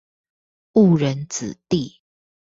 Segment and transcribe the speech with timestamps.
[0.73, 2.01] 誤人子弟